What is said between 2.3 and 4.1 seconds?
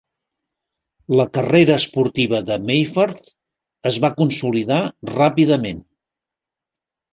de Meyfarth es